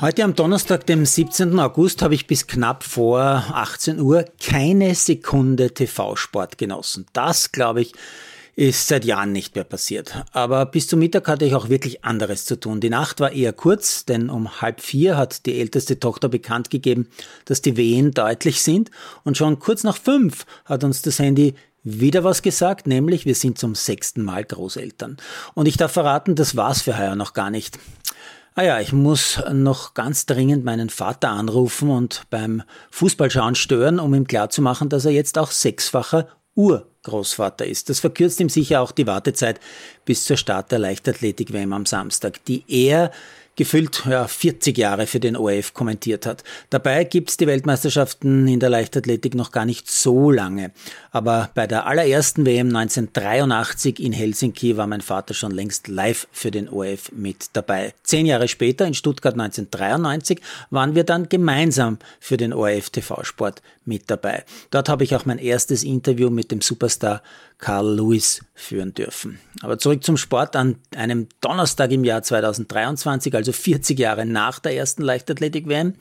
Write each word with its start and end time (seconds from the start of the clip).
Heute 0.00 0.24
am 0.24 0.34
Donnerstag, 0.34 0.86
dem 0.86 1.06
17. 1.06 1.56
August, 1.60 2.02
habe 2.02 2.16
ich 2.16 2.26
bis 2.26 2.48
knapp 2.48 2.82
vor 2.82 3.20
18 3.22 4.00
Uhr 4.00 4.24
keine 4.42 4.96
Sekunde 4.96 5.72
TV-Sport 5.72 6.58
genossen. 6.58 7.06
Das, 7.12 7.52
glaube 7.52 7.82
ich, 7.82 7.92
ist 8.56 8.88
seit 8.88 9.04
Jahren 9.04 9.30
nicht 9.30 9.54
mehr 9.54 9.62
passiert. 9.62 10.24
Aber 10.32 10.66
bis 10.66 10.88
zum 10.88 10.98
Mittag 10.98 11.28
hatte 11.28 11.44
ich 11.44 11.54
auch 11.54 11.68
wirklich 11.68 12.04
anderes 12.04 12.44
zu 12.44 12.58
tun. 12.58 12.80
Die 12.80 12.90
Nacht 12.90 13.20
war 13.20 13.30
eher 13.30 13.52
kurz, 13.52 14.04
denn 14.04 14.30
um 14.30 14.60
halb 14.60 14.80
vier 14.80 15.16
hat 15.16 15.46
die 15.46 15.60
älteste 15.60 16.00
Tochter 16.00 16.28
bekannt 16.28 16.70
gegeben, 16.70 17.08
dass 17.44 17.62
die 17.62 17.76
Wehen 17.76 18.10
deutlich 18.10 18.62
sind. 18.62 18.90
Und 19.22 19.36
schon 19.36 19.60
kurz 19.60 19.84
nach 19.84 19.96
fünf 19.96 20.44
hat 20.64 20.82
uns 20.82 21.02
das 21.02 21.20
Handy 21.20 21.54
wieder 21.84 22.24
was 22.24 22.42
gesagt, 22.42 22.88
nämlich 22.88 23.26
wir 23.26 23.36
sind 23.36 23.58
zum 23.58 23.76
sechsten 23.76 24.22
Mal 24.22 24.44
Großeltern. 24.44 25.18
Und 25.54 25.66
ich 25.66 25.76
darf 25.76 25.92
verraten, 25.92 26.34
das 26.34 26.56
war's 26.56 26.82
für 26.82 26.98
heuer 26.98 27.14
noch 27.14 27.32
gar 27.32 27.50
nicht. 27.50 27.78
Ah 28.56 28.62
ja, 28.62 28.80
ich 28.80 28.92
muss 28.92 29.42
noch 29.52 29.94
ganz 29.94 30.26
dringend 30.26 30.64
meinen 30.64 30.88
Vater 30.88 31.30
anrufen 31.30 31.90
und 31.90 32.22
beim 32.30 32.62
Fußballschauen 32.92 33.56
stören, 33.56 33.98
um 33.98 34.14
ihm 34.14 34.28
klarzumachen, 34.28 34.88
dass 34.88 35.04
er 35.04 35.10
jetzt 35.10 35.38
auch 35.38 35.50
sechsfacher 35.50 36.28
Urgroßvater 36.54 37.66
ist. 37.66 37.90
Das 37.90 37.98
verkürzt 37.98 38.38
ihm 38.38 38.48
sicher 38.48 38.80
auch 38.80 38.92
die 38.92 39.08
Wartezeit 39.08 39.58
bis 40.04 40.24
zur 40.24 40.36
Start 40.36 40.70
der 40.70 40.78
Leichtathletik-WM 40.78 41.72
am 41.72 41.84
Samstag, 41.84 42.44
die 42.44 42.62
er 42.68 43.10
gefüllt 43.56 44.04
ja, 44.08 44.26
40 44.26 44.76
Jahre 44.76 45.06
für 45.06 45.20
den 45.20 45.36
ORF 45.36 45.74
kommentiert 45.74 46.26
hat. 46.26 46.42
Dabei 46.70 47.04
gibt's 47.04 47.36
die 47.36 47.46
Weltmeisterschaften 47.46 48.48
in 48.48 48.60
der 48.60 48.70
Leichtathletik 48.70 49.34
noch 49.34 49.52
gar 49.52 49.64
nicht 49.64 49.90
so 49.90 50.30
lange. 50.30 50.72
Aber 51.10 51.50
bei 51.54 51.66
der 51.66 51.86
allerersten 51.86 52.44
WM 52.44 52.68
1983 52.74 54.00
in 54.00 54.12
Helsinki 54.12 54.76
war 54.76 54.86
mein 54.86 55.00
Vater 55.00 55.34
schon 55.34 55.52
längst 55.52 55.88
live 55.88 56.26
für 56.32 56.50
den 56.50 56.68
ORF 56.68 57.12
mit 57.12 57.50
dabei. 57.52 57.94
Zehn 58.02 58.26
Jahre 58.26 58.48
später, 58.48 58.86
in 58.86 58.94
Stuttgart 58.94 59.34
1993, 59.34 60.40
waren 60.70 60.94
wir 60.94 61.04
dann 61.04 61.28
gemeinsam 61.28 61.98
für 62.20 62.36
den 62.36 62.52
ORF 62.52 62.90
TV-Sport 62.90 63.62
mit 63.84 64.10
dabei. 64.10 64.44
Dort 64.70 64.88
habe 64.88 65.04
ich 65.04 65.14
auch 65.14 65.26
mein 65.26 65.38
erstes 65.38 65.82
Interview 65.82 66.30
mit 66.30 66.50
dem 66.50 66.60
Superstar 66.60 67.22
Carl 67.58 67.96
Lewis 67.96 68.42
führen 68.54 68.94
dürfen. 68.94 69.38
Aber 69.62 69.78
zurück 69.78 70.04
zum 70.04 70.16
Sport 70.16 70.56
an 70.56 70.76
einem 70.94 71.28
Donnerstag 71.40 71.92
im 71.92 72.04
Jahr 72.04 72.22
2023, 72.22 73.34
also 73.44 73.52
40 73.52 73.98
Jahre 73.98 74.24
nach 74.24 74.58
der 74.58 74.74
ersten 74.74 75.02
Leichtathletik-WM. 75.02 75.94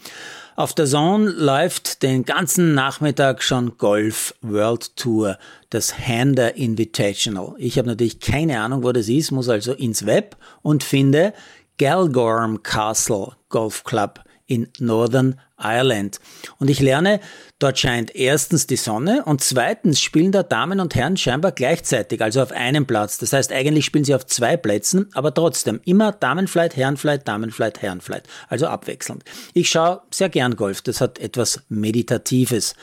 Auf 0.55 0.73
der 0.73 0.85
Zone 0.85 1.29
läuft 1.29 2.03
den 2.03 2.23
ganzen 2.23 2.73
Nachmittag 2.73 3.43
schon 3.43 3.77
Golf 3.77 4.33
World 4.41 4.95
Tour, 4.95 5.37
das 5.69 5.97
Hander 5.97 6.55
Invitational. 6.55 7.55
Ich 7.57 7.77
habe 7.77 7.89
natürlich 7.89 8.21
keine 8.21 8.61
Ahnung, 8.61 8.83
wo 8.83 8.91
das 8.93 9.09
ist, 9.09 9.31
muss 9.31 9.49
also 9.49 9.73
ins 9.73 10.05
Web 10.05 10.37
und 10.61 10.83
finde 10.83 11.33
Galgorm 11.77 12.63
Castle 12.63 13.33
Golf 13.49 13.83
Club 13.83 14.21
in 14.45 14.69
Northern 14.79 15.39
Ireland. 15.63 16.19
Und 16.59 16.69
ich 16.69 16.79
lerne, 16.79 17.19
dort 17.59 17.79
scheint 17.79 18.15
erstens 18.15 18.67
die 18.67 18.75
Sonne 18.75 19.23
und 19.25 19.41
zweitens 19.41 20.01
spielen 20.01 20.31
da 20.31 20.43
Damen 20.43 20.79
und 20.79 20.95
Herren 20.95 21.17
scheinbar 21.17 21.51
gleichzeitig, 21.51 22.21
also 22.21 22.41
auf 22.41 22.51
einem 22.51 22.85
Platz. 22.85 23.17
Das 23.17 23.33
heißt, 23.33 23.51
eigentlich 23.51 23.85
spielen 23.85 24.03
sie 24.03 24.15
auf 24.15 24.25
zwei 24.25 24.57
Plätzen, 24.57 25.09
aber 25.13 25.33
trotzdem 25.33 25.79
immer 25.85 26.11
Damenflight, 26.11 26.75
Herrenflight, 26.75 27.27
Damenflight, 27.27 27.81
Herrenflight, 27.81 28.23
also 28.49 28.67
abwechselnd. 28.67 29.23
Ich 29.53 29.69
schaue 29.69 30.01
sehr 30.11 30.29
gern 30.29 30.55
Golf, 30.55 30.81
das 30.81 31.01
hat 31.01 31.19
etwas 31.19 31.61
Meditatives. 31.69 32.75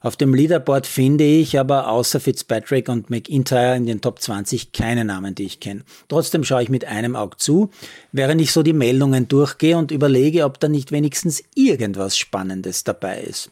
Auf 0.00 0.16
dem 0.16 0.32
Leaderboard 0.32 0.86
finde 0.86 1.24
ich 1.24 1.58
aber 1.58 1.88
außer 1.88 2.20
Fitzpatrick 2.20 2.88
und 2.88 3.10
McIntyre 3.10 3.76
in 3.76 3.86
den 3.86 4.00
Top 4.00 4.20
20 4.20 4.70
keine 4.72 5.04
Namen, 5.04 5.34
die 5.34 5.44
ich 5.44 5.58
kenne. 5.58 5.82
Trotzdem 6.08 6.44
schaue 6.44 6.62
ich 6.62 6.68
mit 6.68 6.84
einem 6.84 7.16
Auge 7.16 7.36
zu, 7.36 7.70
während 8.12 8.40
ich 8.40 8.52
so 8.52 8.62
die 8.62 8.72
Meldungen 8.72 9.26
durchgehe 9.26 9.76
und 9.76 9.90
überlege, 9.90 10.44
ob 10.44 10.60
da 10.60 10.68
nicht 10.68 10.92
wenigstens 10.92 11.42
irgendwas 11.56 12.16
Spannendes 12.28 12.84
dabei 12.84 13.20
ist. 13.22 13.50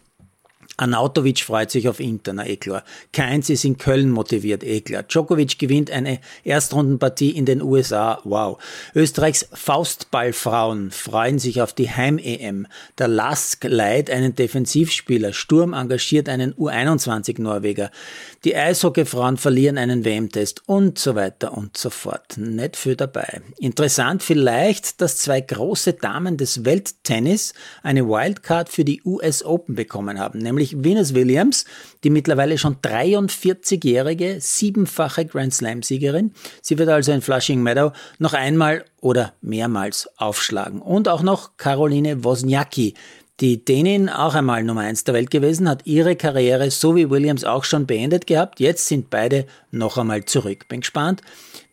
Anautovic 0.76 1.41
freut 1.41 1.70
sich 1.70 1.88
auf 1.88 2.00
Inter, 2.00 2.34
na 2.34 2.47
eh 2.47 2.56
klar. 2.56 2.84
Keins 3.12 3.48
ist 3.48 3.64
in 3.64 3.78
Köln 3.78 4.10
motiviert, 4.10 4.62
eh 4.62 4.81
klar. 4.82 5.04
Djokovic 5.04 5.59
gewinnt 5.59 5.91
eine 5.91 6.20
Erstrundenpartie 6.44 7.31
in 7.31 7.47
den 7.47 7.62
USA, 7.62 8.20
wow. 8.25 8.59
Österreichs 8.94 9.48
Faustballfrauen 9.53 10.91
freuen 10.91 11.38
sich 11.38 11.62
auf 11.62 11.72
die 11.72 11.91
Heim-EM. 11.91 12.66
Der 12.98 13.09
Lask 13.09 13.64
leiht 13.64 14.10
einen 14.10 14.34
Defensivspieler, 14.34 15.32
Sturm 15.32 15.72
engagiert 15.72 16.28
einen 16.28 16.53
U21-Norweger. 16.54 17.91
Die 18.44 18.54
Eishockeyfrauen 18.54 19.38
verlieren 19.38 19.78
einen 19.78 20.04
WM-Test 20.04 20.62
und 20.66 20.98
so 20.98 21.14
weiter 21.14 21.56
und 21.56 21.76
so 21.76 21.91
fort. 21.91 22.37
Nicht 22.37 22.76
viel 22.76 22.97
dabei. 22.97 23.41
Interessant 23.58 24.22
vielleicht, 24.22 25.00
dass 25.00 25.19
zwei 25.19 25.41
große 25.41 25.94
Damen 25.94 26.37
des 26.37 26.64
Welttennis 26.64 27.54
eine 27.82 28.06
Wildcard 28.06 28.69
für 28.69 28.84
die 28.84 29.03
US 29.04 29.44
Open 29.44 29.75
bekommen 29.75 30.19
haben, 30.19 30.38
nämlich 30.38 30.66
nämlich 30.72 30.84
Venus 30.84 31.15
Williams, 31.15 31.65
die 32.04 32.10
mittlerweile 32.10 32.59
schon 32.59 32.77
43-jährige, 32.77 34.38
siebenfache 34.41 35.27
Grand 35.27 35.54
Slam-Siegerin. 35.54 36.32
Sie 36.62 36.78
wird 36.78 36.88
also 36.88 37.12
in 37.12 37.22
Flushing 37.22 37.62
Meadow 37.62 37.93
noch 38.19 38.34
einmal 38.34 38.84
oder 39.00 39.34
mehrmals 39.41 40.09
aufschlagen. 40.16 40.81
Und 40.81 41.09
auch 41.09 41.22
noch 41.22 41.56
Caroline 41.56 42.25
Wozniacki, 42.25 42.94
die 43.41 43.62
Dänin, 43.62 44.08
auch 44.08 44.34
einmal 44.34 44.64
Nummer 44.64 44.80
eins 44.82 45.04
der 45.04 45.14
Welt 45.14 45.30
gewesen, 45.30 45.69
hat 45.69 45.84
ihre 45.84 46.16
Karriere 46.16 46.70
so 46.70 46.97
wie 46.97 47.10
Williams 47.10 47.44
auch 47.44 47.64
schon 47.64 47.86
beendet 47.86 48.26
gehabt. 48.26 48.60
Jetzt 48.60 48.88
sind 48.88 49.10
beide 49.10 49.47
noch 49.70 49.98
einmal 49.98 50.24
zurück. 50.24 50.69
Bin 50.69 50.80
gespannt, 50.80 51.20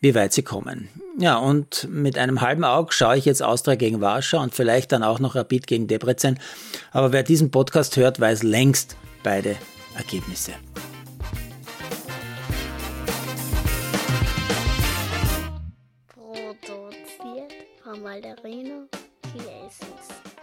wie 0.00 0.14
weit 0.14 0.34
sie 0.34 0.42
kommen. 0.42 0.88
Ja, 1.18 1.38
und 1.38 1.88
mit 1.90 2.18
einem 2.18 2.42
halben 2.42 2.64
Auge 2.64 2.92
schaue 2.92 3.16
ich 3.16 3.24
jetzt 3.24 3.42
Austria 3.42 3.76
gegen 3.76 4.02
Warschau 4.02 4.42
und 4.42 4.54
vielleicht 4.54 4.92
dann 4.92 5.02
auch 5.02 5.20
noch 5.20 5.36
Rapid 5.36 5.66
gegen 5.66 5.86
Debrecen. 5.86 6.38
Aber 6.92 7.12
wer 7.12 7.22
diesen 7.22 7.50
Podcast 7.50 7.96
hört, 7.96 8.20
weiß 8.20 8.42
längst 8.42 8.96
beide 9.22 9.56
Ergebnisse. 9.96 10.52
Produziert 16.08 17.54
von 17.82 18.02
Malderino 18.02 18.86
Chiesens. 19.32 20.33